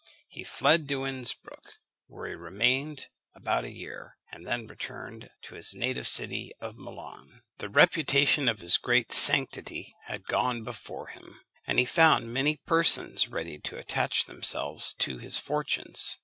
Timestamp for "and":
4.31-4.47, 11.67-11.77